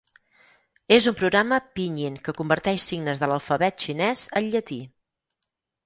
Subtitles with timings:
[0.97, 4.85] És un programa Pinyin que converteix signes de l'alfabet xinès al llatí.